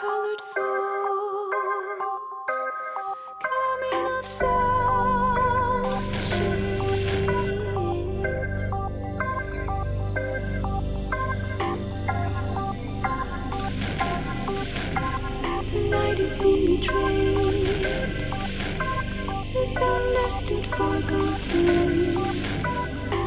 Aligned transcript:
colored 0.00 0.42
come 3.42 3.82
in 3.92 4.04
a 4.06 4.22
thousand 4.38 6.22
shades. 6.28 7.42
The 15.72 15.80
night 15.90 16.18
is 16.20 16.34
being 16.38 16.64
betrayed, 16.76 17.82
misunderstood, 19.52 20.66
forgotten, 20.66 22.14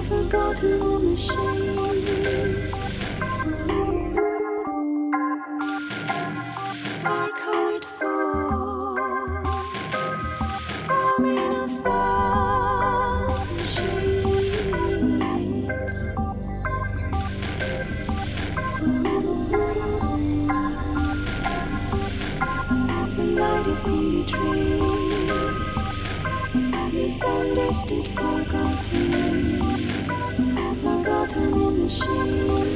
forgotten 0.08 0.82
in 0.82 1.02
the 1.12 1.18
shade. 1.18 1.61
心。 31.92 32.71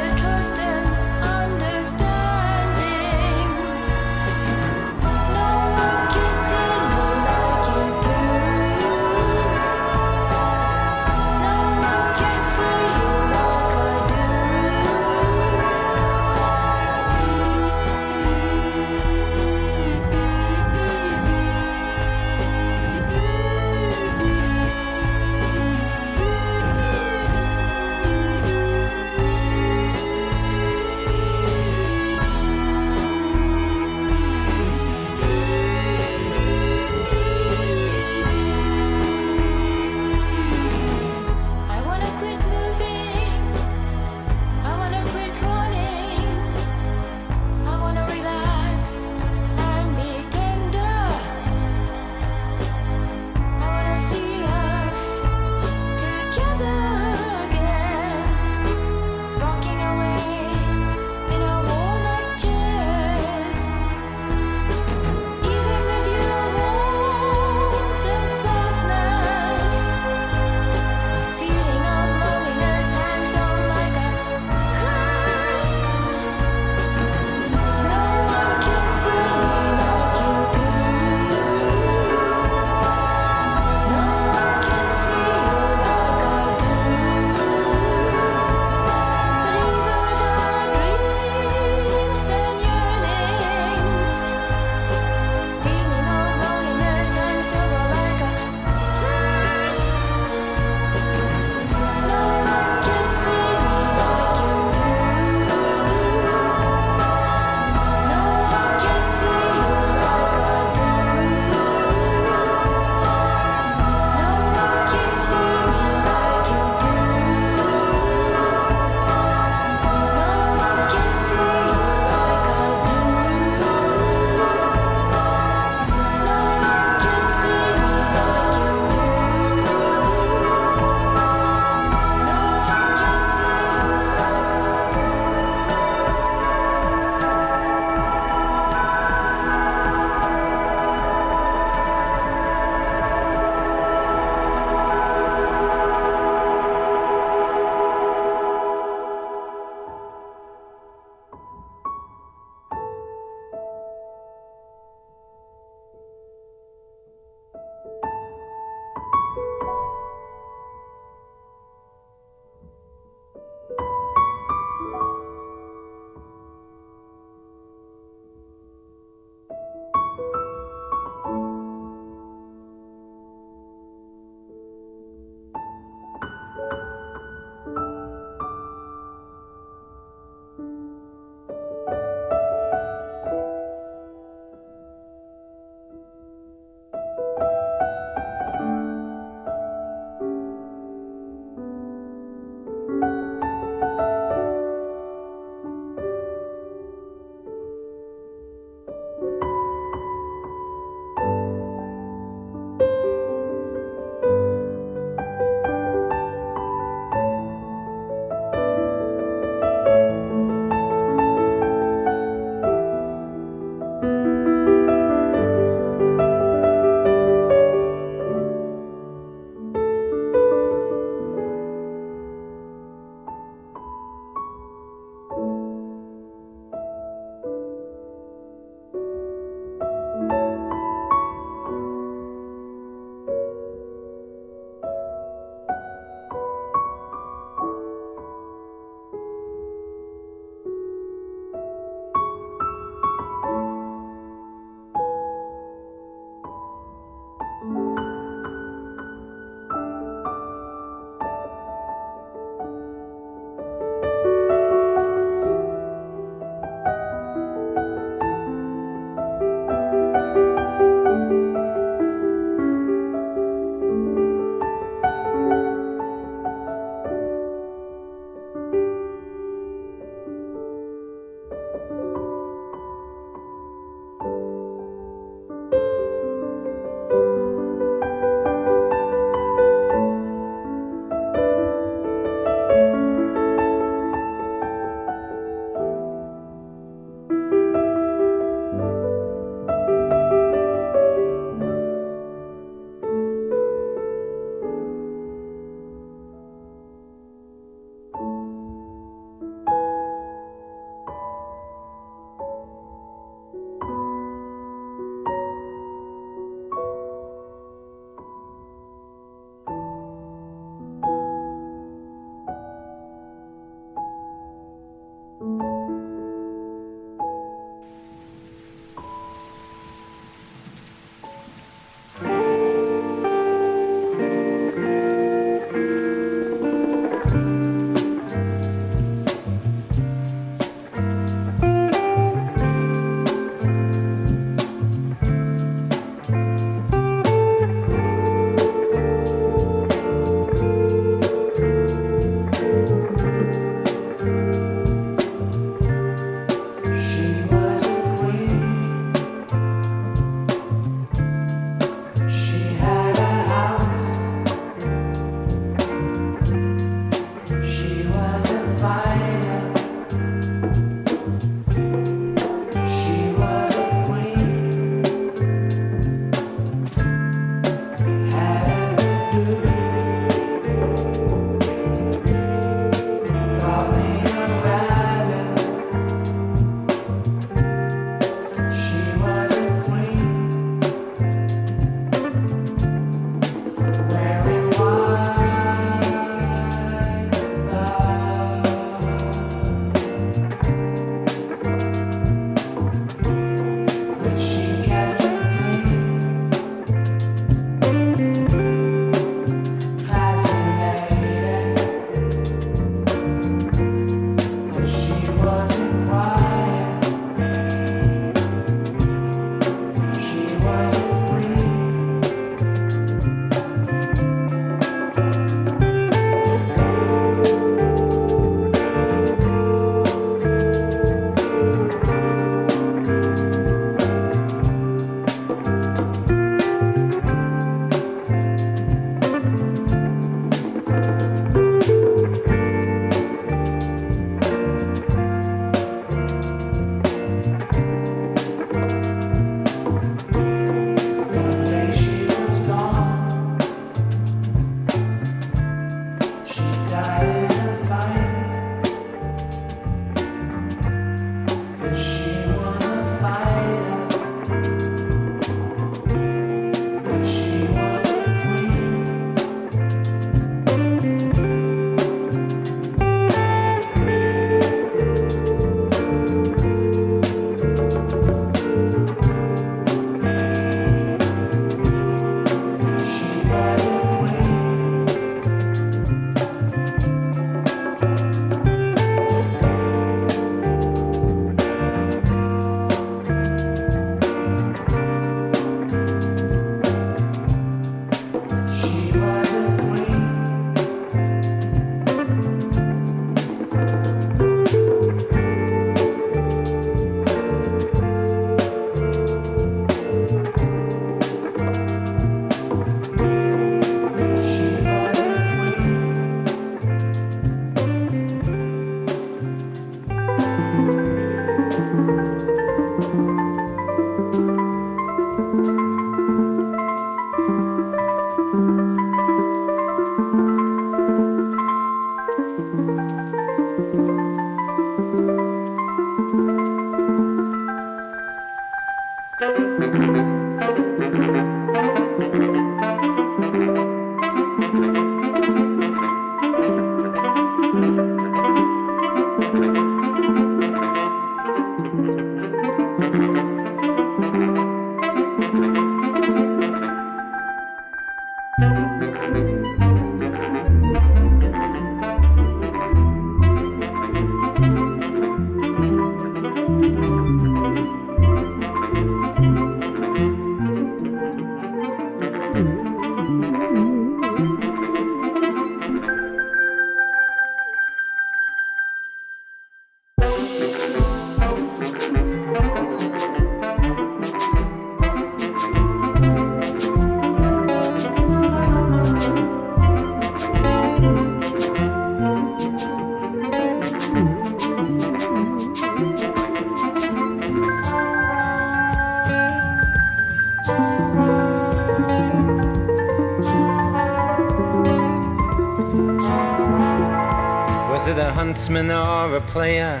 A 598.68 599.26
or 599.28 599.36
a 599.36 599.40
player 599.40 600.00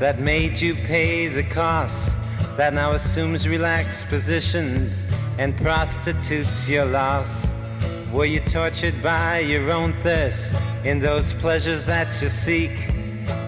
that 0.00 0.18
made 0.18 0.60
you 0.60 0.74
pay 0.74 1.28
the 1.28 1.44
cost? 1.44 2.16
That 2.56 2.74
now 2.74 2.92
assumes 2.92 3.46
relaxed 3.46 4.08
positions 4.08 5.04
and 5.38 5.56
prostitutes 5.56 6.68
your 6.68 6.86
loss? 6.86 7.48
Were 8.12 8.24
you 8.24 8.40
tortured 8.40 9.00
by 9.00 9.38
your 9.38 9.70
own 9.70 9.92
thirst 10.02 10.54
in 10.84 10.98
those 10.98 11.32
pleasures 11.34 11.86
that 11.86 12.20
you 12.20 12.28
seek? 12.28 12.88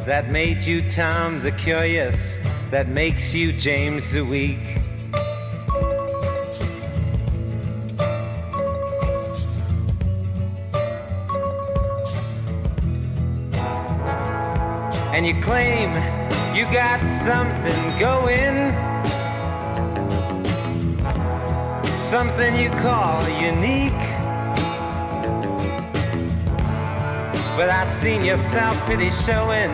That 0.07 0.30
made 0.30 0.62
you 0.62 0.88
Tom 0.88 1.42
the 1.42 1.51
Curious, 1.53 2.38
that 2.70 2.88
makes 2.88 3.34
you 3.34 3.53
James 3.53 4.12
the 4.12 4.22
Weak? 4.24 4.76
Got 16.73 17.01
something 17.07 17.99
going, 17.99 18.73
something 21.95 22.57
you 22.57 22.71
call 22.81 23.23
unique. 23.41 23.93
But 27.57 27.71
I 27.71 27.87
seen 27.87 28.25
your 28.25 28.39
self 28.39 28.85
pity 28.87 29.11
showing 29.11 29.71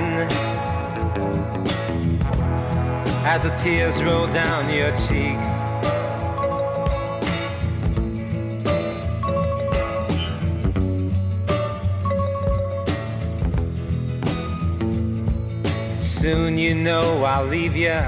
as 3.25 3.45
the 3.45 3.55
tears 3.57 4.03
roll 4.03 4.27
down 4.27 4.73
your 4.73 4.91
cheeks. 4.97 5.72
You 16.73 16.83
know 16.83 17.23
I'll 17.25 17.45
leave 17.45 17.77
you 17.77 18.01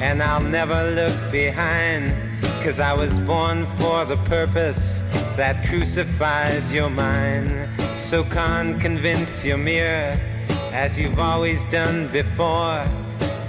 and 0.00 0.22
I'll 0.22 0.40
never 0.40 0.90
look 0.92 1.12
behind. 1.30 2.14
Cause 2.62 2.80
I 2.80 2.94
was 2.94 3.18
born 3.20 3.66
for 3.78 4.06
the 4.06 4.16
purpose 4.24 5.00
that 5.36 5.66
crucifies 5.68 6.72
your 6.72 6.88
mind. 6.88 7.68
So 7.96 8.24
can't 8.24 8.80
convince 8.80 9.44
your 9.44 9.58
mirror 9.58 10.16
as 10.72 10.98
you've 10.98 11.20
always 11.20 11.66
done 11.66 12.08
before. 12.08 12.86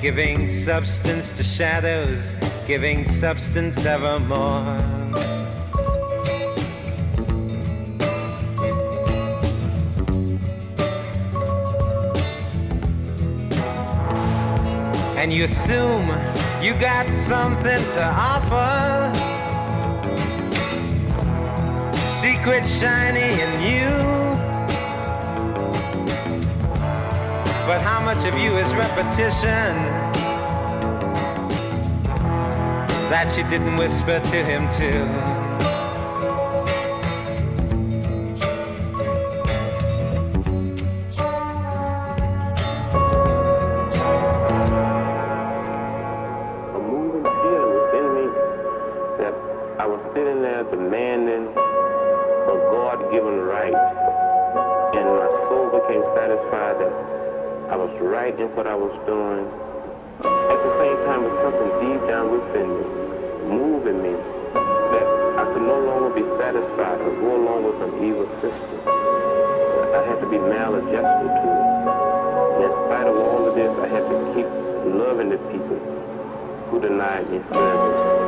Giving 0.02 0.46
substance 0.50 1.32
to 1.38 1.44
shadows, 1.44 2.36
giving 2.68 3.06
substance 3.06 3.86
evermore. 3.86 5.39
And 15.30 15.38
you 15.38 15.44
assume 15.44 16.08
you 16.60 16.74
got 16.80 17.06
something 17.08 17.78
to 17.94 18.04
offer. 18.04 19.14
Secret 22.20 22.66
shiny 22.66 23.40
in 23.40 23.62
you. 23.62 23.90
But 27.68 27.80
how 27.82 28.02
much 28.04 28.26
of 28.26 28.34
you 28.40 28.58
is 28.58 28.74
repetition 28.74 29.76
that 33.12 33.32
you 33.38 33.44
didn't 33.52 33.78
whisper 33.78 34.20
to 34.20 34.44
him 34.44 34.68
too? 34.72 35.49
What 58.60 58.68
I 58.68 58.76
was 58.76 58.92
doing. 59.06 59.46
At 60.20 60.60
the 60.64 60.74
same 60.80 60.98
time, 61.08 61.24
was 61.24 61.36
something 61.44 61.72
deep 61.80 62.02
down 62.08 62.32
within 62.32 62.68
me, 62.68 62.86
moving 63.56 64.04
me, 64.04 64.12
that 64.52 65.06
I 65.40 65.44
could 65.54 65.64
no 65.64 65.80
longer 65.80 66.10
be 66.12 66.28
satisfied 66.36 67.00
or 67.00 67.12
go 67.24 67.36
along 67.36 67.64
with 67.64 67.80
an 67.88 68.04
evil 68.04 68.28
system. 68.44 68.80
I 69.96 70.04
had 70.08 70.20
to 70.20 70.28
be 70.30 70.38
maladjusted 70.38 71.32
to 71.40 71.48
it. 71.56 71.68
And 72.56 72.64
in 72.68 72.72
spite 72.84 73.08
of 73.08 73.16
all 73.16 73.48
of 73.48 73.56
this, 73.56 73.72
I 73.80 73.88
had 73.88 74.04
to 74.12 74.18
keep 74.36 74.48
loving 74.92 75.30
the 75.30 75.38
people 75.52 75.80
who 76.70 76.82
denied 76.82 77.30
me 77.32 77.40
service. 77.52 78.19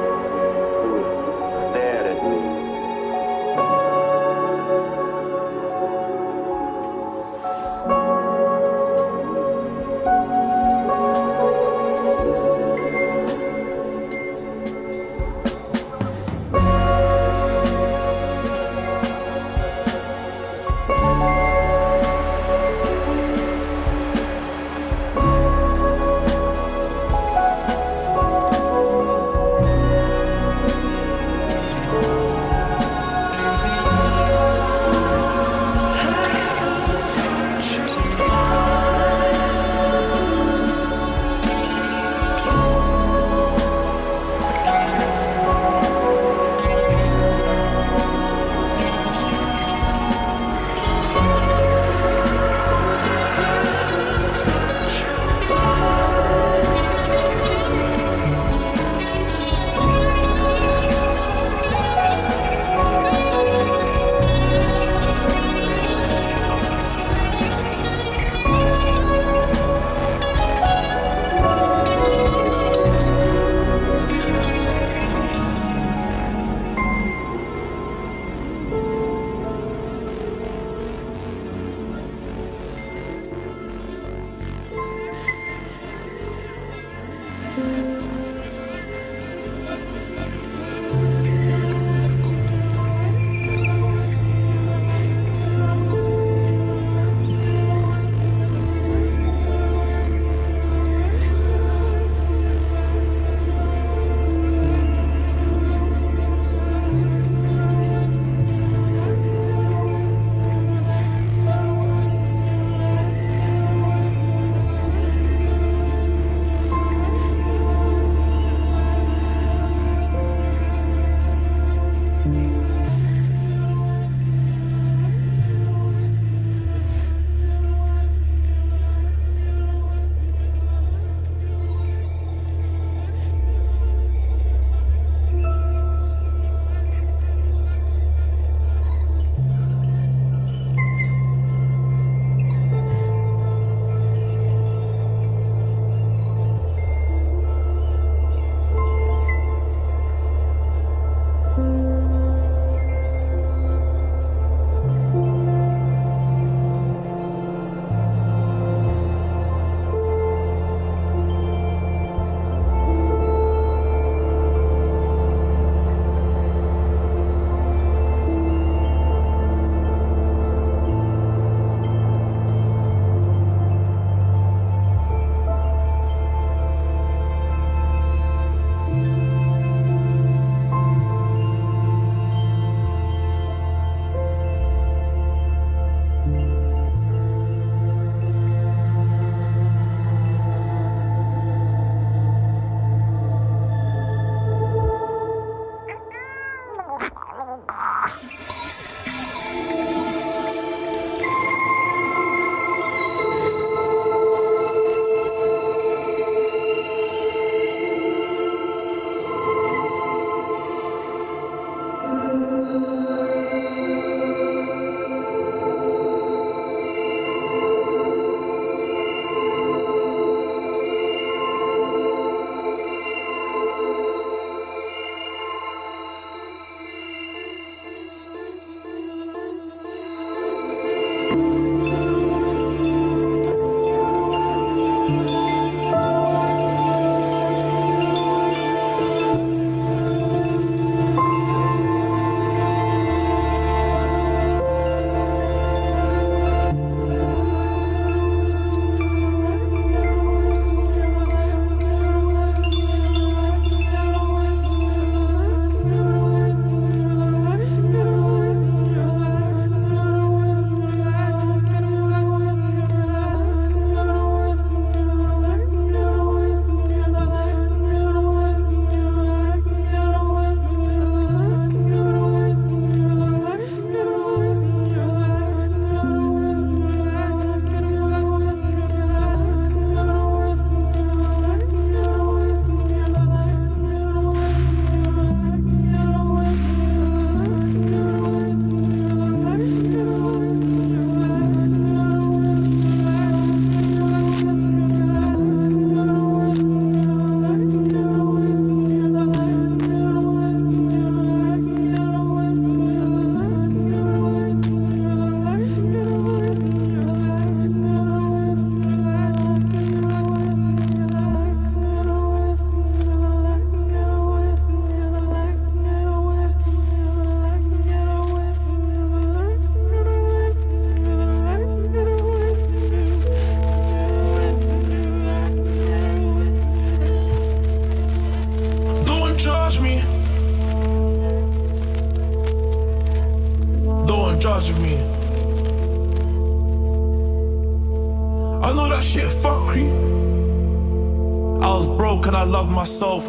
myself. 343.01 343.25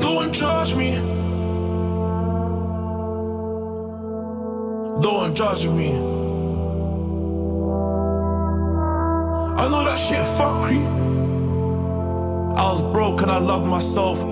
Don't 0.00 0.32
judge 0.32 0.74
me. 0.74 0.96
Don't 5.00 5.34
judge 5.34 5.66
me. 5.68 5.92
I 9.56 9.68
know 9.68 9.84
that 9.84 9.98
shit 9.98 10.18
fuckery. 10.36 10.84
I 12.54 12.70
was 12.70 12.82
broke 12.82 13.22
and 13.22 13.30
I 13.30 13.38
loved 13.38 13.66
myself. 13.66 14.25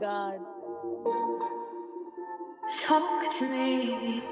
God. 0.00 0.40
Talk 2.78 3.38
to 3.38 3.48
me. 3.48 4.22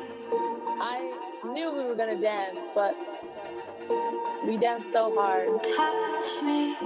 I 0.81 1.12
knew 1.45 1.71
we 1.73 1.85
were 1.85 1.95
gonna 1.95 2.19
dance, 2.19 2.66
but 2.75 2.95
we 4.47 4.57
danced 4.57 4.93
so 4.93 5.14
hard. 5.14 5.49
Touch 5.62 6.43
me. 6.43 6.75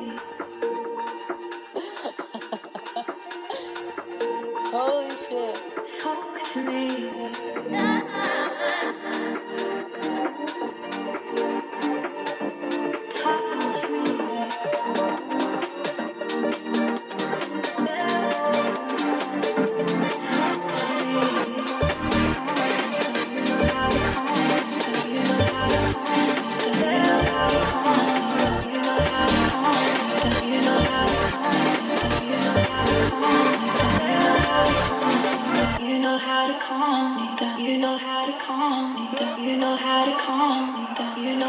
Holy 4.72 5.10
shit. 5.16 5.60
Talk 6.00 6.42
to 6.52 6.62
me. 6.64 7.91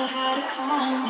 how 0.08 0.36
to 0.36 0.42
calm 0.48 1.03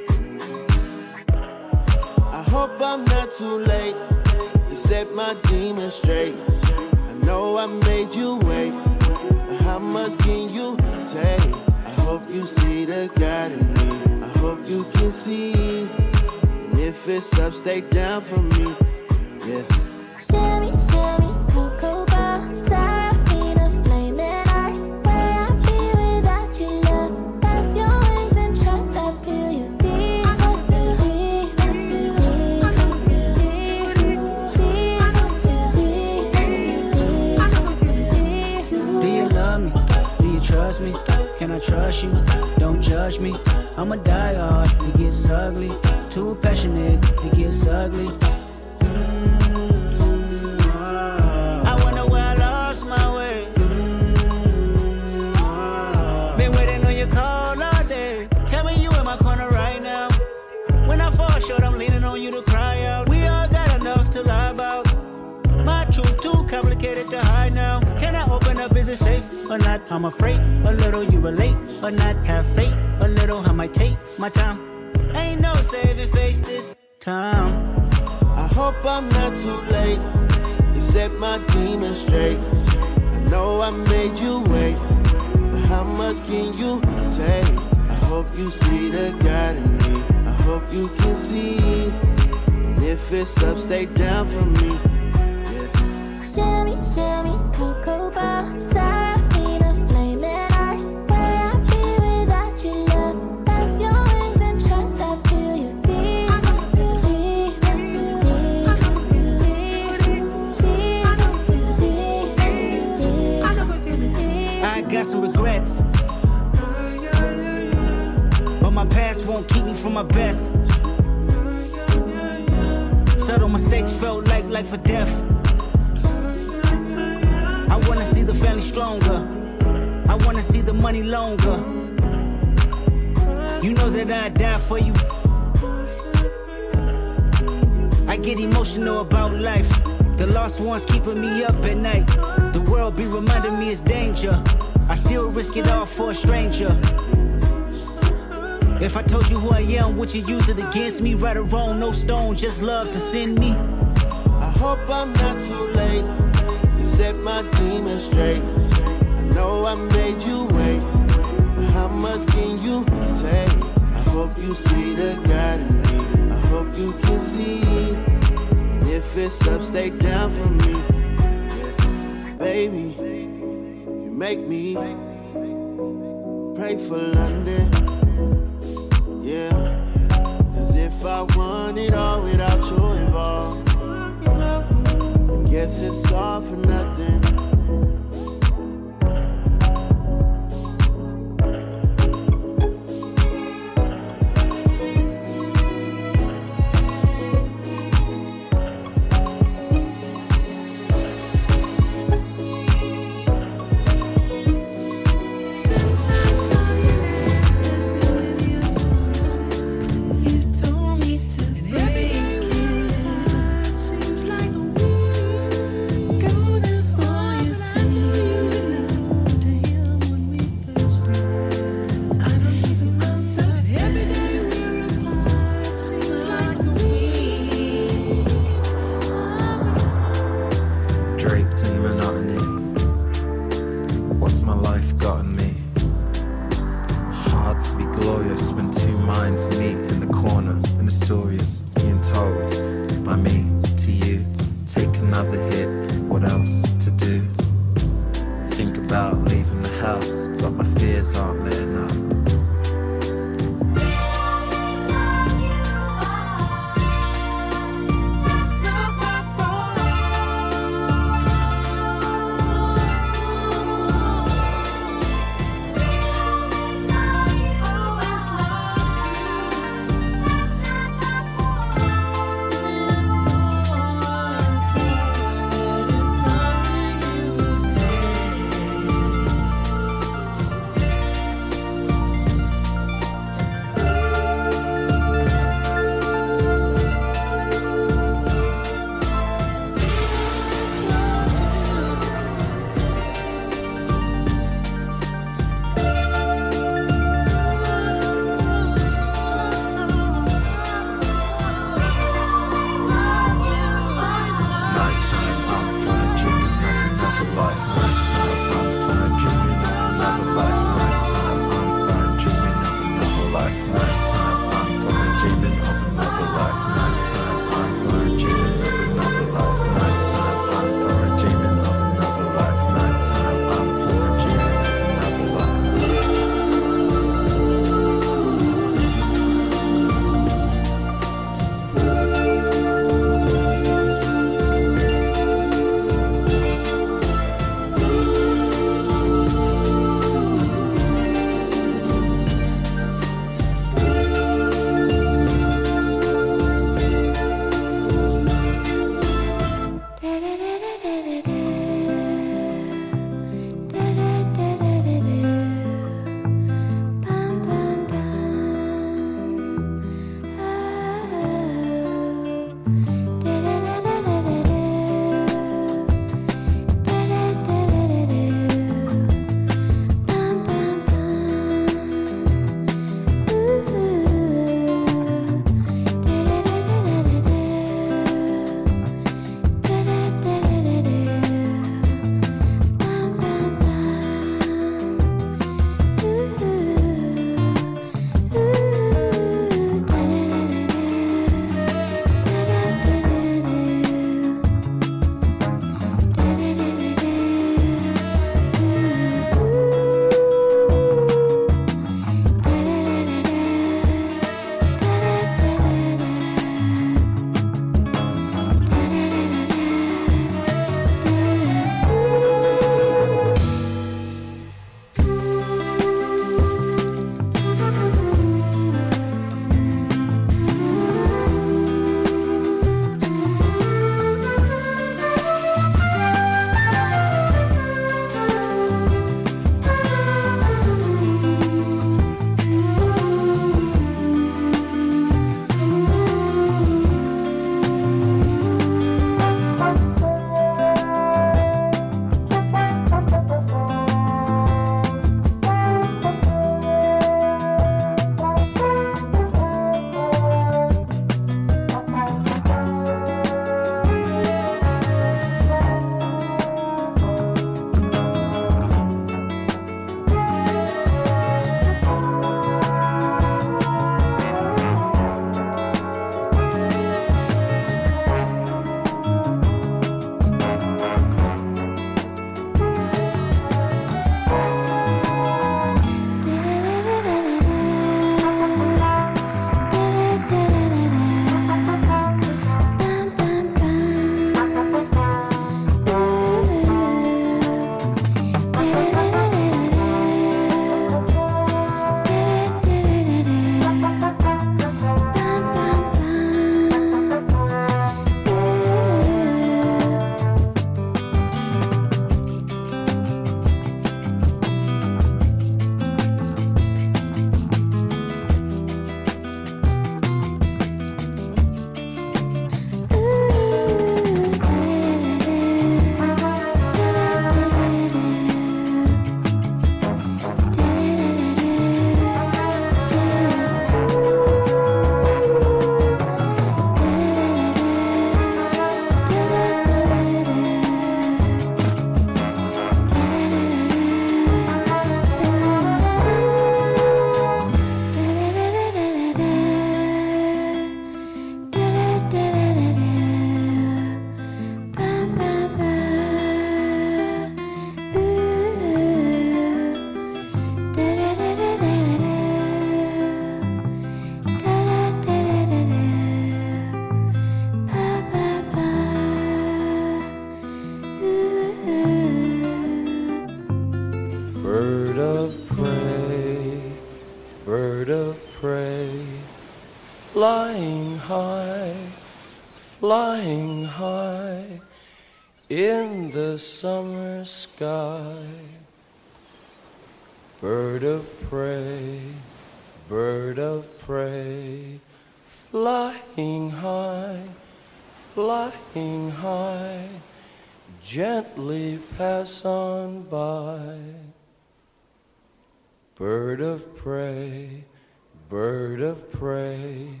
bird 598.28 598.80
of 598.80 599.10
prey, 599.12 600.00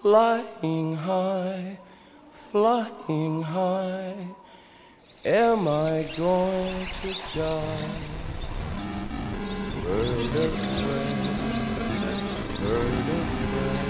flying 0.00 0.96
high, 0.96 1.78
flying 2.50 3.42
high, 3.42 4.28
am 5.24 5.68
I 5.68 6.10
going 6.16 6.86
to 7.02 7.14
die? 7.34 7.90
Bird 9.82 10.36
of 10.44 10.54
prey, 10.82 11.16
bird 12.60 13.06
of 13.18 13.26
prey, 13.50 13.86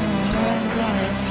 high, 0.76 1.22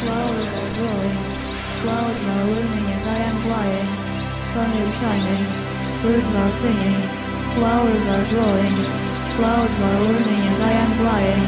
Flowers 0.00 0.52
are 0.54 0.72
growing, 0.74 1.27
clouds 1.82 2.24
are 2.26 2.44
looming 2.44 2.86
and 2.90 3.06
I 3.06 3.18
am 3.30 3.36
flying. 3.46 3.88
Sun 4.50 4.70
is 4.82 4.90
shining, 4.98 5.46
birds 6.02 6.34
are 6.34 6.50
singing, 6.50 7.00
flowers 7.54 8.04
are 8.08 8.26
growing, 8.34 8.76
clouds 9.38 9.78
are 9.82 10.00
looming 10.00 10.42
and 10.50 10.60
I 10.62 10.72
am 10.84 10.92
flying. 10.98 11.44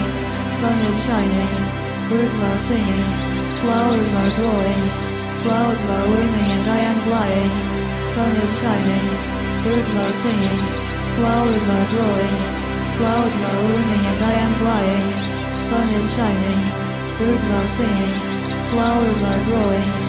Sun 0.48 0.78
is 0.86 0.96
shining, 1.06 1.52
birds 2.10 2.38
are 2.42 2.58
singing, 2.58 3.08
flowers 3.62 4.10
are 4.14 4.32
growing, 4.38 4.82
clouds 5.42 5.90
are 5.90 6.06
looming 6.06 6.48
and 6.56 6.68
I 6.68 6.80
am 6.90 6.98
flying. 7.08 7.52
Sun 8.04 8.36
is 8.44 8.52
shining, 8.62 9.06
birds 9.64 9.94
are 9.96 10.12
singing, 10.12 10.60
flowers 11.18 11.66
are 11.74 11.86
growing, 11.94 12.36
clouds 12.98 13.40
are 13.42 13.62
looming 13.66 14.04
and 14.10 14.22
I 14.22 14.34
am 14.46 14.54
flying. 14.62 15.06
Sun 15.58 15.88
is 15.98 16.06
shining, 16.16 16.62
birds 17.18 17.50
are 17.50 17.66
singing, 17.66 18.14
flowers 18.70 19.24
are 19.24 19.42
growing, 19.44 19.99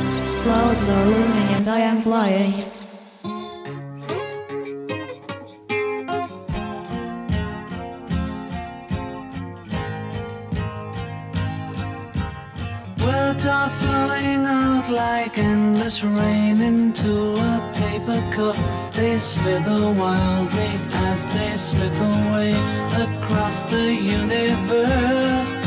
clouds 0.44 0.90
are 0.90 1.06
looming 1.06 1.50
and 1.58 1.68
I 1.68 1.80
am 1.80 2.02
flying. 2.02 2.54
Words 13.06 13.46
are 13.46 13.70
flowing 13.70 14.46
out 14.46 14.90
like 14.90 15.38
endless 15.38 16.04
rain 16.04 16.62
into 16.62 17.36
a 17.36 17.72
paper 17.76 18.22
cup. 18.36 18.58
They 18.94 19.20
slither 19.20 19.94
wildly 19.94 20.74
as 21.10 21.28
they 21.36 21.56
slip 21.56 21.98
away 22.14 22.54
across 23.06 23.64
the 23.64 23.94
universe. 23.94 25.61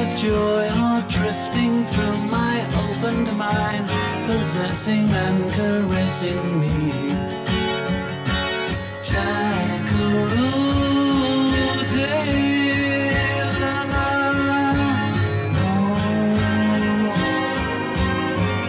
Of 0.00 0.18
joy 0.18 0.68
are 0.68 1.02
drifting 1.08 1.84
through 1.86 2.18
my 2.36 2.56
opened 2.84 3.30
mind, 3.36 3.86
possessing 4.26 5.10
and 5.10 5.52
caressing 5.52 6.60
me. 6.60 6.74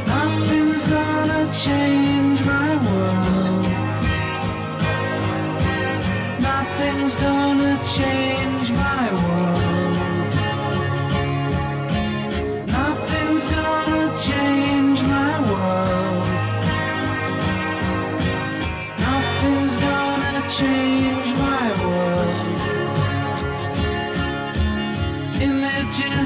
Nothing's 0.08 0.84
gonna 0.96 1.44
change 1.66 2.40
my 2.54 2.70
world. 2.86 3.66
Nothing's 6.42 7.16
gonna 7.16 7.39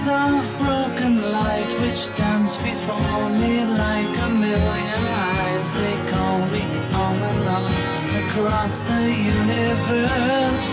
Of 0.05 0.59
broken 0.59 1.31
light 1.31 1.79
which 1.79 2.13
dance 2.17 2.57
before 2.57 3.29
me 3.29 3.63
like 3.63 4.17
a 4.17 4.29
million 4.29 5.05
eyes. 5.07 5.73
They 5.73 5.95
call 6.11 6.39
me 6.47 6.61
on 6.93 7.15
and 7.23 7.47
on 7.47 7.71
across 8.27 8.81
the 8.81 9.01
universe. 9.09 10.65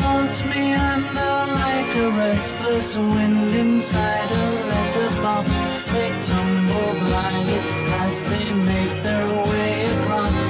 Floats 0.00 0.42
me 0.46 0.72
under 0.72 1.52
like 1.52 1.94
a 1.96 2.10
restless 2.16 2.96
wind 2.96 3.54
inside 3.54 4.30
a 4.30 4.50
letterbox. 4.70 5.50
They 5.92 6.10
tumble 6.22 6.94
blindly 7.04 7.60
as 8.00 8.24
they 8.24 8.54
make 8.54 9.02
their 9.02 9.26
way 9.50 9.84
across 9.98 10.49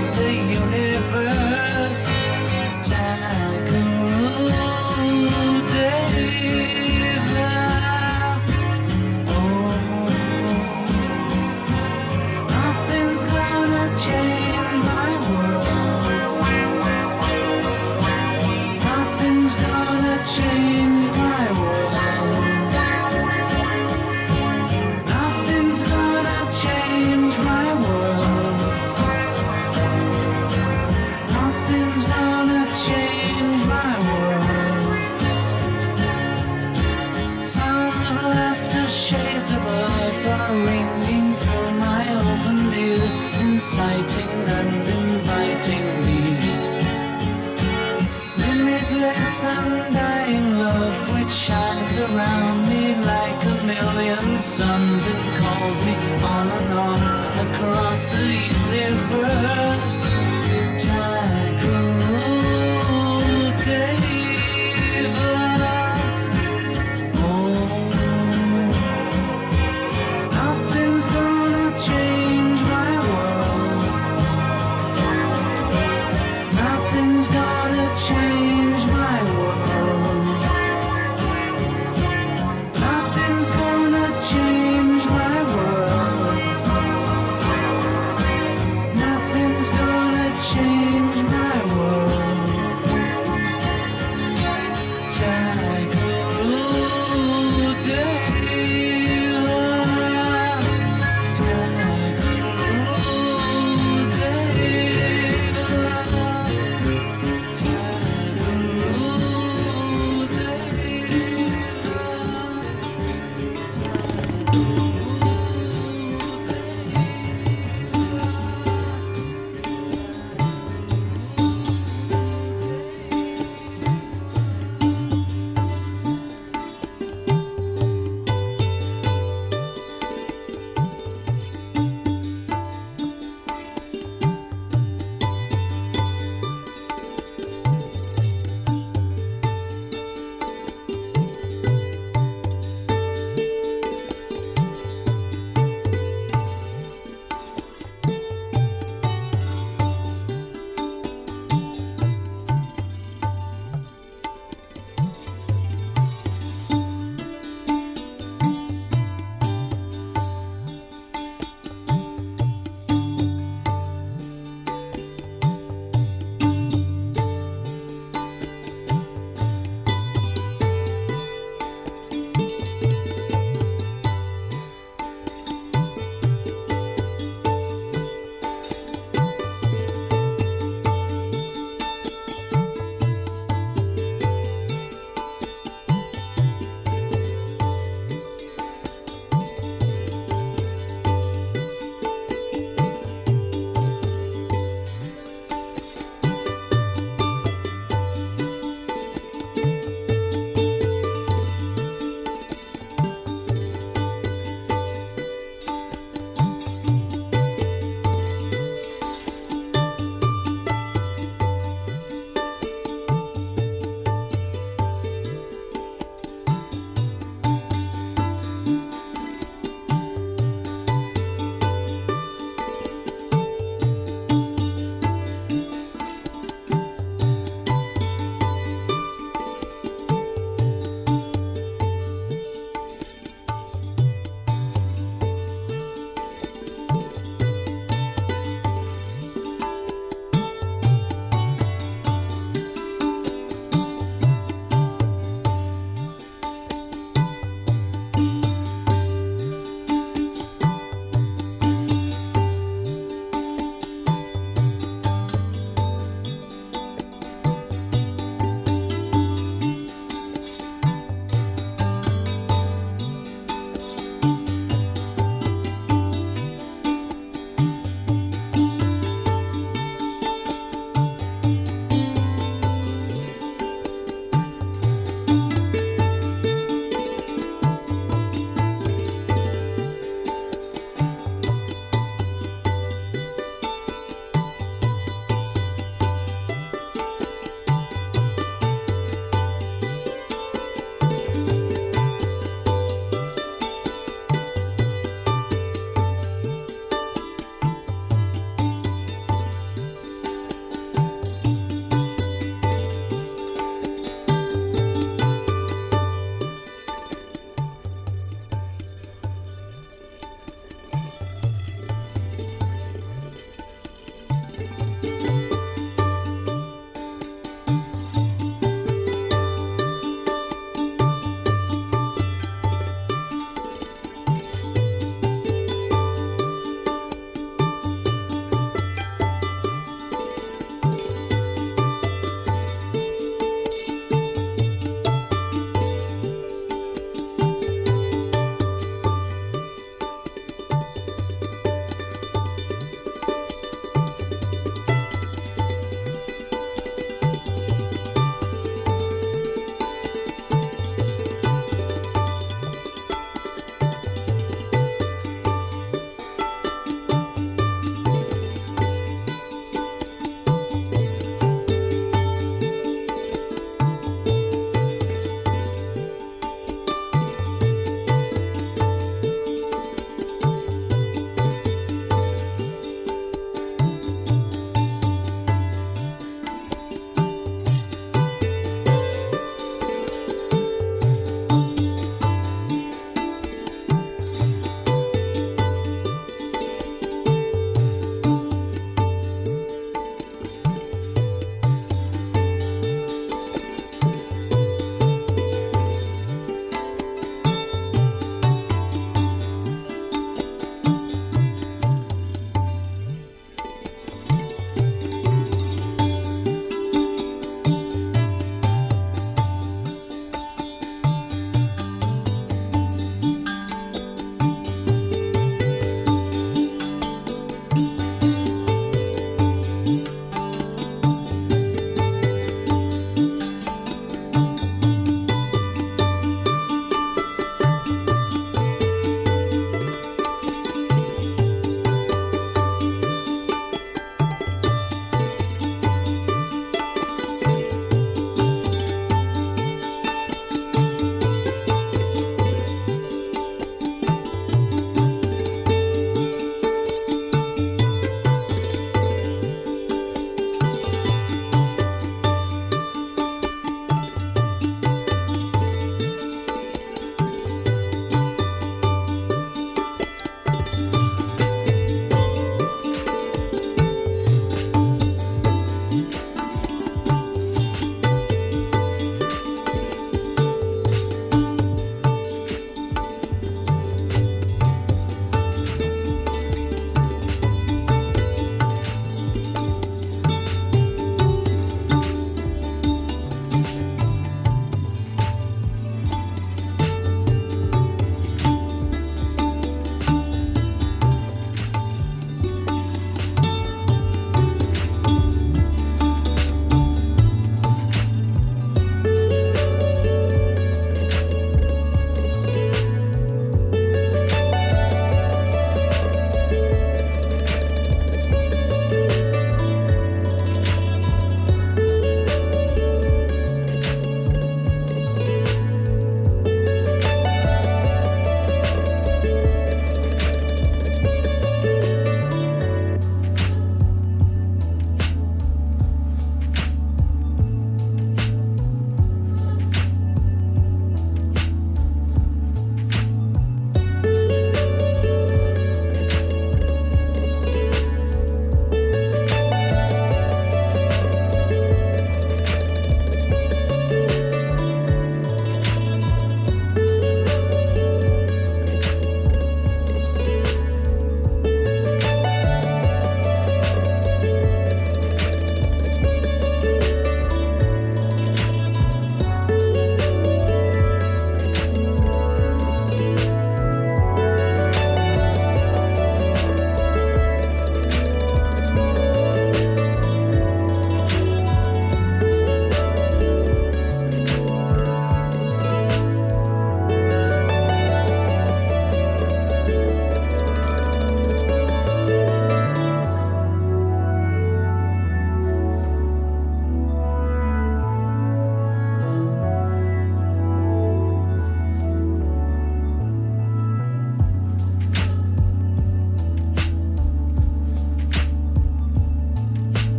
Calls 55.71 55.84
me 55.84 55.95
on 56.25 56.49
and 56.49 56.72
on 56.72 57.01
across 57.47 58.09
the 58.09 58.26
universe. 58.75 59.99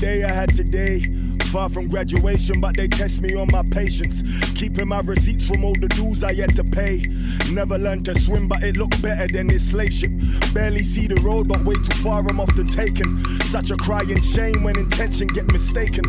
Day 0.00 0.24
I 0.24 0.32
had 0.32 0.56
today. 0.56 1.04
Far 1.52 1.68
from 1.68 1.88
graduation, 1.88 2.60
but 2.60 2.76
they 2.76 2.88
test 2.88 3.20
me 3.20 3.34
on 3.34 3.48
my 3.50 3.62
patience. 3.70 4.22
Keeping 4.54 4.88
my 4.88 5.00
receipts 5.00 5.46
from 5.46 5.64
all 5.64 5.74
the 5.74 5.88
dues 5.88 6.24
I 6.24 6.32
had 6.32 6.56
to 6.56 6.64
pay. 6.64 7.02
Never 7.50 7.76
learned 7.76 8.06
to 8.06 8.14
swim, 8.18 8.48
but 8.48 8.62
it 8.62 8.76
looked 8.76 9.02
better 9.02 9.26
than 9.26 9.48
this 9.48 9.70
slave 9.70 9.92
ship. 9.92 10.12
Barely 10.54 10.82
see 10.82 11.06
the 11.06 11.20
road, 11.22 11.48
but 11.48 11.64
way 11.64 11.74
too 11.74 11.94
far, 12.02 12.26
I'm 12.28 12.40
often 12.40 12.66
taken. 12.66 13.22
Such 13.42 13.70
a 13.70 13.76
crying 13.76 14.20
shame 14.20 14.62
when 14.62 14.78
intention 14.78 15.28
get 15.28 15.46
mistaken. 15.52 16.04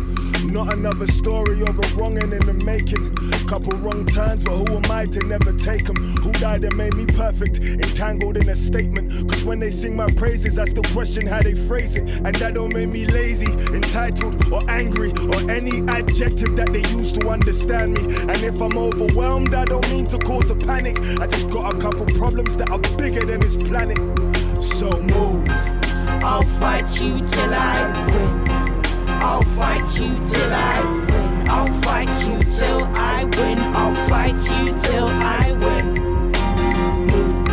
Not 0.46 0.72
another 0.72 1.06
story 1.06 1.62
of 1.62 1.78
a 1.78 1.86
wronging 1.94 2.32
in 2.32 2.44
the 2.44 2.54
making. 2.64 3.14
Couple 3.46 3.72
wrong 3.78 4.04
turns, 4.04 4.44
but 4.44 4.56
who 4.56 4.76
am 4.76 4.90
I 4.90 5.06
to 5.06 5.20
never 5.26 5.52
take 5.52 5.86
them? 5.86 5.96
Who 6.22 6.32
died 6.32 6.64
and 6.64 6.76
made 6.76 6.94
me 6.94 7.06
perfect? 7.06 7.60
Entangled 7.60 8.36
in 8.36 8.48
a 8.48 8.54
statement. 8.54 9.30
Cause 9.30 9.44
when 9.44 9.60
they 9.60 9.70
sing 9.70 9.96
my 9.96 10.10
praises, 10.12 10.58
I 10.58 10.64
still 10.64 10.82
question 10.92 11.26
how 11.26 11.42
they 11.42 11.54
phrase 11.54 11.96
it. 11.96 12.08
And 12.24 12.34
that 12.36 12.54
don't 12.54 12.72
make 12.74 12.88
me 12.88 13.06
lazy, 13.06 13.52
entitled, 13.74 14.52
or 14.52 14.60
angry, 14.68 15.12
or 15.12 15.50
any 15.50 15.82
adjective 15.88 16.56
that 16.56 16.72
they 16.72 16.82
use 16.90 17.12
to 17.12 17.28
understand 17.28 17.94
me. 17.94 18.16
And 18.16 18.42
if 18.42 18.60
I'm 18.60 18.76
overwhelmed, 18.76 19.54
I 19.54 19.64
don't 19.64 19.88
mean 19.90 20.06
to 20.06 20.18
cause 20.18 20.50
a 20.50 20.56
panic. 20.56 20.98
I 21.20 21.26
just 21.26 21.48
got 21.50 21.74
a 21.74 21.78
couple 21.78 22.06
problems 22.18 22.56
that 22.56 22.70
are 22.70 22.80
bigger 22.96 23.24
than 23.24 23.40
this 23.40 23.56
planet. 23.56 23.98
So 24.62 24.90
move. 25.02 25.48
I'll 26.22 26.42
fight 26.42 27.00
you 27.00 27.18
till 27.18 27.52
I 27.52 27.90
win. 28.12 28.48
I'll 29.08 29.42
fight 29.42 29.98
you 29.98 30.14
till 30.28 30.54
I 30.54 30.80
win. 31.10 31.48
I'll 31.48 31.72
fight 31.82 32.08
you 32.24 32.38
till 32.48 32.84
I 32.94 33.24
win. 33.24 33.58
I'll 33.58 33.94
fight 34.08 34.36
you 34.36 34.72
till 34.82 35.08
I 35.08 35.52
win. 35.58 35.94
Move. 37.08 37.48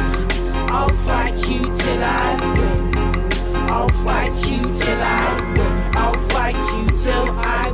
I'll 0.69 0.90
fight 0.90 1.36
you 1.49 1.64
till 1.64 2.03
I 2.03 2.36
win. 2.60 2.95
I'll 3.72 3.90
fight 3.90 4.36
you 4.52 4.61
till 4.61 5.02
I 5.02 5.53
win. 5.57 5.95
I'll 5.98 6.19
fight 6.30 6.56
you 6.73 6.86
till 6.99 7.30
I 7.40 7.69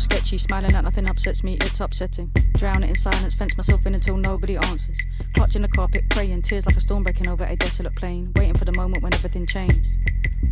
Sketchy, 0.00 0.38
smiling 0.38 0.74
at 0.74 0.84
nothing 0.84 1.08
upsets 1.10 1.44
me, 1.44 1.58
it's 1.60 1.78
upsetting. 1.78 2.32
Drown 2.54 2.82
it 2.82 2.88
in 2.88 2.96
silence, 2.96 3.34
fence 3.34 3.54
myself 3.58 3.84
in 3.84 3.94
until 3.94 4.16
nobody 4.16 4.56
answers. 4.56 4.98
Clutching 5.34 5.60
the 5.60 5.68
carpet, 5.68 6.08
praying, 6.08 6.40
tears 6.40 6.64
like 6.64 6.76
a 6.76 6.80
storm 6.80 7.02
breaking 7.02 7.28
over 7.28 7.44
a 7.44 7.54
desolate 7.54 7.94
plain. 7.96 8.32
Waiting 8.36 8.54
for 8.54 8.64
the 8.64 8.72
moment 8.72 9.02
when 9.02 9.12
everything 9.12 9.46
changed. 9.46 10.09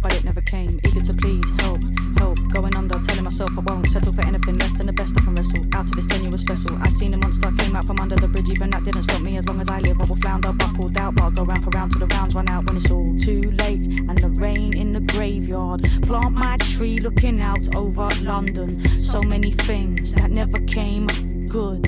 But 0.09 0.17
it 0.17 0.25
never 0.25 0.41
came, 0.41 0.81
eager 0.87 1.03
to 1.03 1.13
please, 1.13 1.45
help, 1.61 1.83
help. 2.17 2.39
Going 2.49 2.75
under, 2.75 2.99
telling 2.99 3.25
myself 3.25 3.51
I 3.59 3.61
won't 3.61 3.87
settle 3.89 4.15
for 4.15 4.23
anything 4.23 4.57
less 4.57 4.73
than 4.73 4.87
the 4.87 4.93
best 4.95 5.15
I 5.19 5.21
can 5.21 5.35
wrestle. 5.35 5.63
Out 5.75 5.85
of 5.85 5.97
this 5.97 6.07
tenuous 6.07 6.41
vessel, 6.45 6.75
I 6.81 6.89
seen 6.89 7.13
a 7.13 7.19
monster 7.19 7.53
came 7.59 7.77
out 7.77 7.87
from 7.87 8.01
under 8.01 8.17
the 8.17 8.27
bridge, 8.27 8.49
even 8.49 8.71
that 8.71 8.85
didn't 8.85 9.03
stop 9.03 9.21
me. 9.21 9.37
As 9.37 9.47
long 9.47 9.61
as 9.61 9.69
I 9.69 9.81
live, 9.81 10.01
I 10.01 10.07
will 10.07 10.17
flounder, 10.17 10.53
buckled 10.55 10.97
out, 10.97 11.15
but 11.15 11.25
I'll 11.25 11.31
go 11.31 11.45
round 11.45 11.63
for 11.63 11.71
round 11.71 11.93
till 11.93 12.01
the 12.01 12.07
rounds 12.07 12.35
run 12.35 12.49
out 12.49 12.65
when 12.65 12.77
it's 12.77 12.91
all 12.91 13.19
too 13.19 13.51
late. 13.51 13.87
And 13.87 14.17
the 14.17 14.31
rain 14.41 14.75
in 14.75 14.95
the 14.95 15.01
graveyard, 15.01 15.83
plant 16.05 16.33
my 16.33 16.57
tree 16.57 16.97
looking 16.97 17.43
out 17.43 17.77
over 17.77 18.09
London. 18.23 18.81
So 18.99 19.21
many 19.21 19.53
things 19.53 20.15
that 20.15 20.31
never 20.31 20.59
came 20.61 21.07
good, 21.49 21.83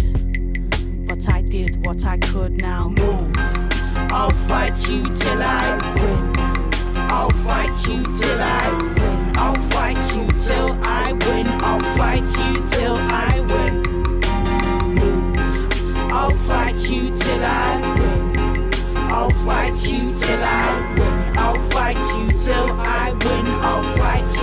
but 1.09 1.27
I 1.33 1.41
did 1.41 1.87
what 1.87 2.05
I 2.05 2.19
could 2.19 2.61
now. 2.61 2.89
Move. 2.91 3.33
I'll 4.13 4.29
fight 4.31 4.77
you 4.91 5.05
till 5.05 5.43
I 5.43 5.95
win. 5.95 6.50
I'll 7.11 7.31
fight 7.31 7.75
you 7.89 8.03
till 8.19 8.41
I 8.41 8.71
win. 8.97 9.37
I'll 9.37 9.61
fight 9.71 9.99
you 10.15 10.27
till 10.47 10.73
I 10.83 11.13
win. 11.13 11.47
I'll 11.69 11.83
fight 11.97 12.23
you 12.23 12.63
till 12.71 12.97
I 12.97 13.41
win. 13.51 13.83
Move. 14.95 16.13
I'll 16.13 16.31
fight 16.31 16.77
you 16.89 17.11
till 17.11 17.45
I 17.45 17.81
win. 17.99 18.71
I'll 18.97 19.31
fight 19.45 19.75
you 19.91 20.13
till 20.13 20.43
I 20.43 20.95
win. 20.97 21.37
I'll 21.37 21.61
fight 21.71 21.99
you 22.17 22.29
till 22.45 22.71
I 22.81 23.13
win. 23.13 23.47
I'll 23.69 23.83
fight 23.97 24.29
you 24.37 24.40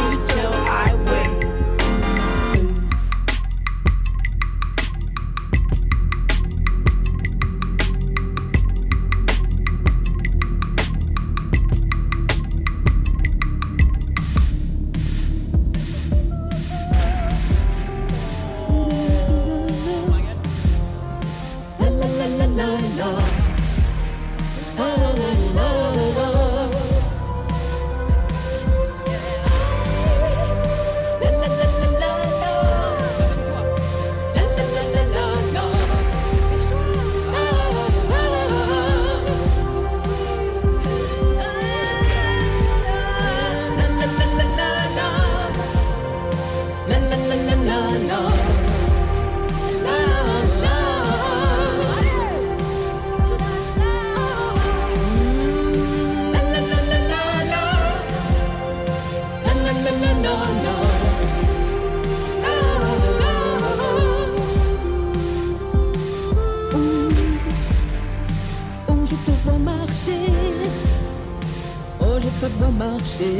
je 72.27 72.45
te 72.45 72.51
vois 72.53 72.69
marcher. 72.69 73.37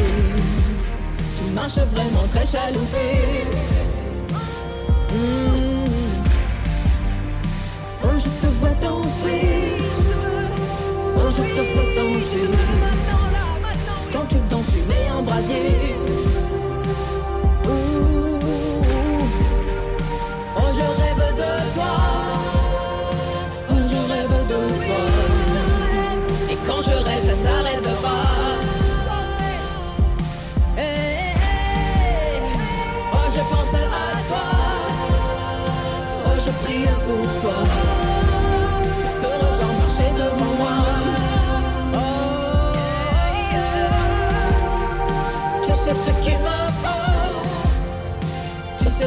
Tu 1.38 1.52
marches 1.54 1.80
vraiment 1.94 2.28
très 2.30 2.46
chaloupé. 2.46 3.44
Mm. 5.12 5.90
Oh, 8.04 8.18
je 8.18 8.30
te 8.42 8.48
vois 8.60 8.76
danser. 8.82 9.78
Oh, 11.16 11.30
je 11.30 11.42
te 11.42 11.64
vois 11.74 11.90
danser. 11.96 12.50
Quand 14.12 14.26
tu 14.30 14.38
danses, 14.50 14.66
tu 14.72 14.80
mets 14.88 15.12
en 15.12 15.24
brasier. 15.24 15.96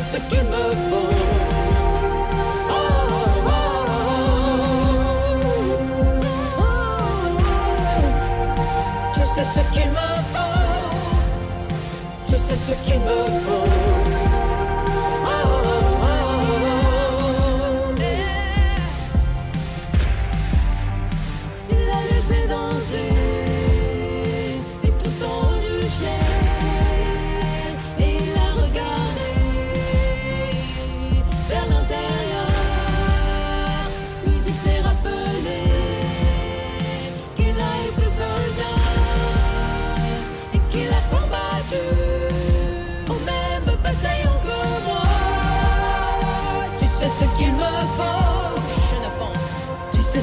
Sais 0.00 0.16
ce 0.16 0.22
qu'il 0.30 0.44
me 0.44 0.64
faut. 0.88 1.10
Oh, 2.70 2.74
oh, 3.10 3.48
oh. 3.48 3.80
Tu 9.14 9.20
sais 9.20 9.44
ce 9.44 9.60
qu'il 9.72 9.90
me 9.90 10.08
faut. 10.32 10.56
Tu 12.26 12.36
sais 12.38 12.56
ce 12.56 12.72
qu'il 12.82 12.98
me 13.00 13.26
faut. 13.44 13.79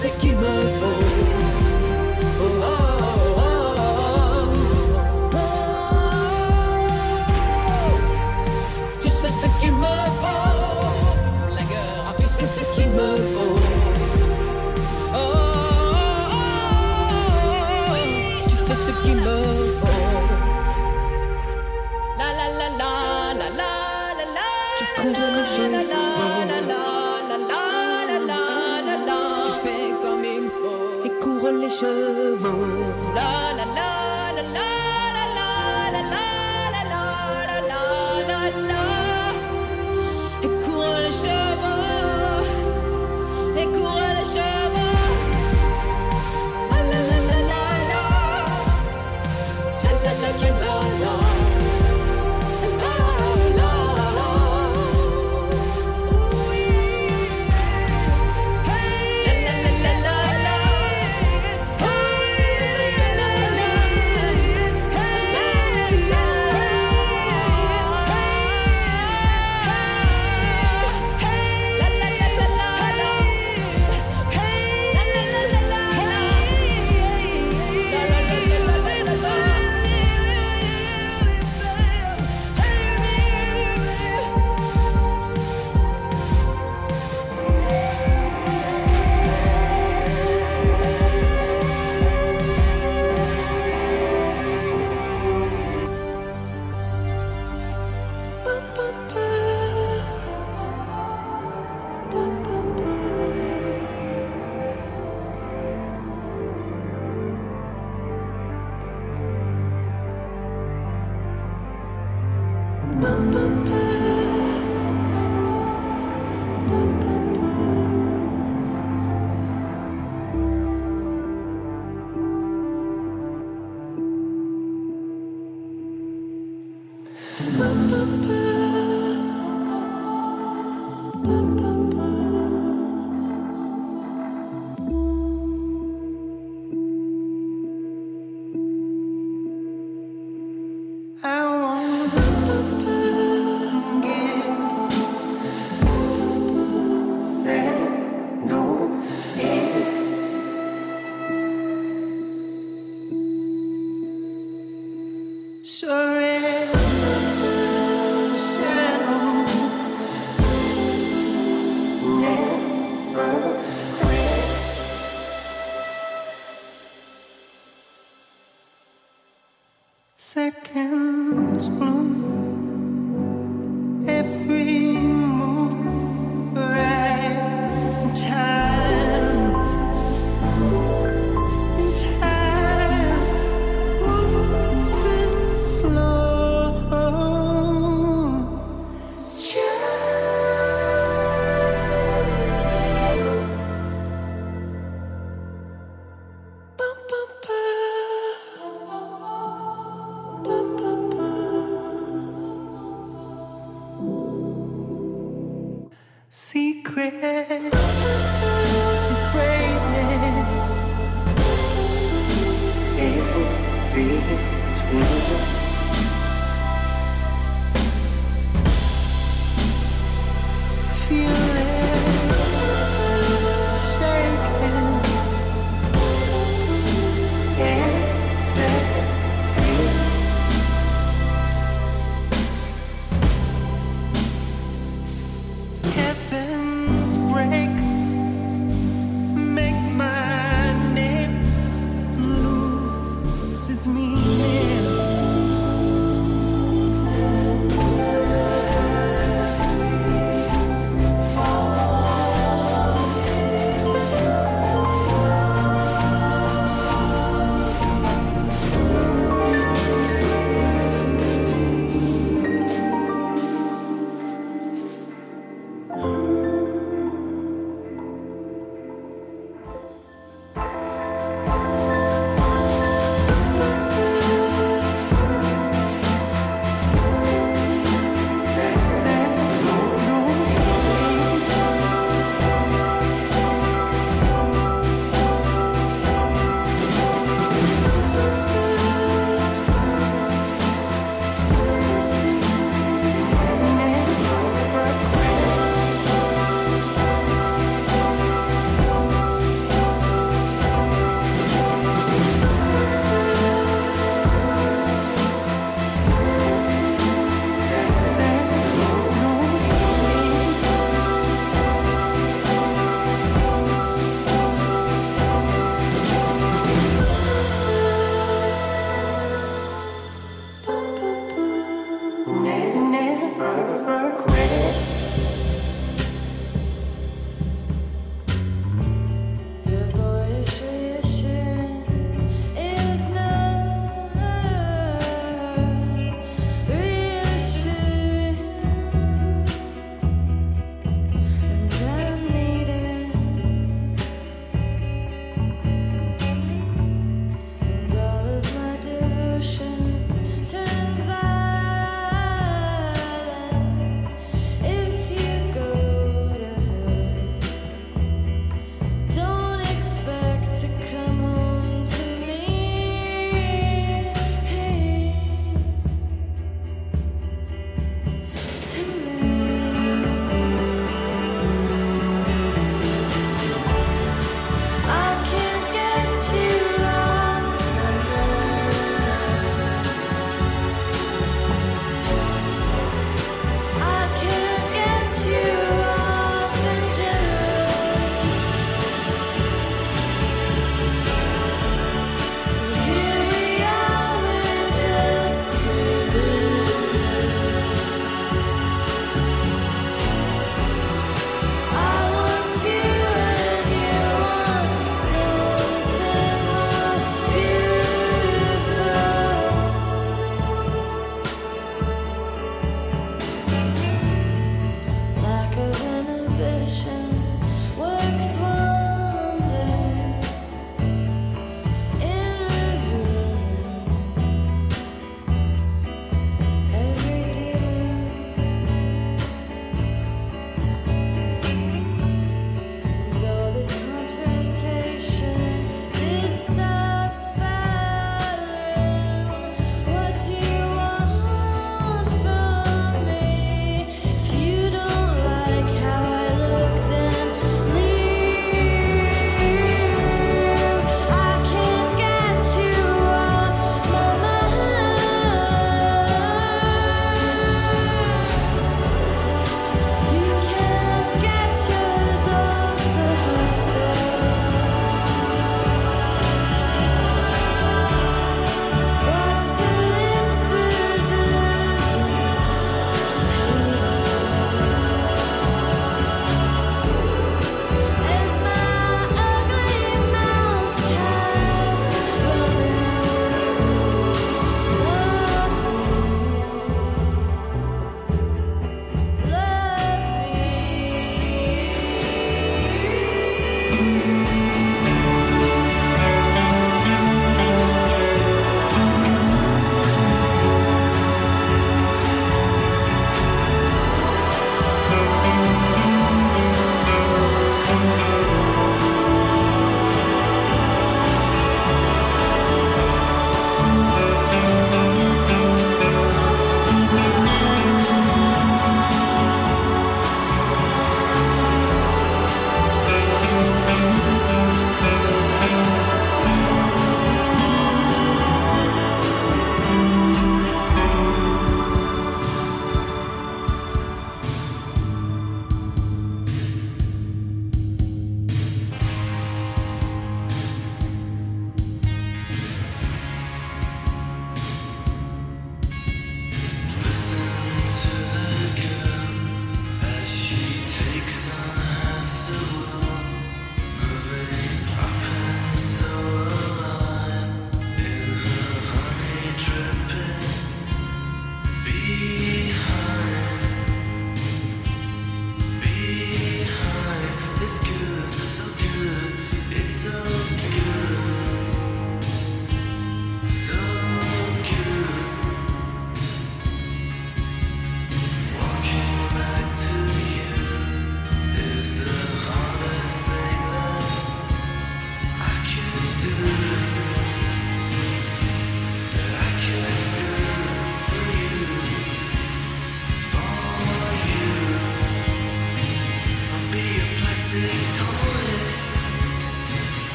Ce 0.00 0.08
qu'il 0.18 0.34
me 0.36 0.60
faut. 0.78 1.09